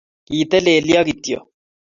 [0.27, 1.39] Kitelelyo kityo